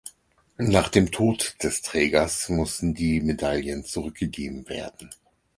[0.57, 5.11] Nach dem Tod des Trägers mussten die Medaillen zurückgegeben werden.